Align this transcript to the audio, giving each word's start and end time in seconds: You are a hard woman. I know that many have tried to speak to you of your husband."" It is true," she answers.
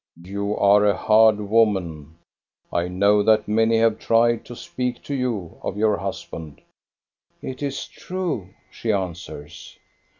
You 0.23 0.57
are 0.57 0.83
a 0.83 0.97
hard 0.97 1.39
woman. 1.41 2.15
I 2.73 2.87
know 2.87 3.21
that 3.21 3.47
many 3.47 3.77
have 3.77 3.99
tried 3.99 4.45
to 4.45 4.55
speak 4.55 5.03
to 5.03 5.13
you 5.13 5.59
of 5.61 5.77
your 5.77 5.97
husband."" 5.97 6.59
It 7.43 7.61
is 7.61 7.85
true," 7.85 8.49
she 8.71 8.91
answers. 8.91 9.77